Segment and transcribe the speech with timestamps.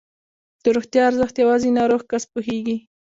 [0.63, 2.77] د روغتیا ارزښت یوازې ناروغ کس پوهېږي.